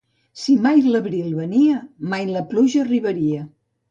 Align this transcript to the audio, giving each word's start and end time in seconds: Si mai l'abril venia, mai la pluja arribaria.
Si 0.43 0.53
mai 0.61 0.79
l'abril 0.93 1.35
venia, 1.41 1.77
mai 2.13 2.25
la 2.37 2.43
pluja 2.53 2.83
arribaria. 2.87 3.45